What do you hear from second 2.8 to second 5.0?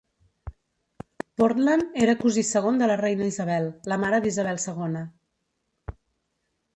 de la reina Isabel, la mare d'Isabel II.